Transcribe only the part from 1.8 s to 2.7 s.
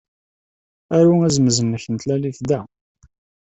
n tlalit da.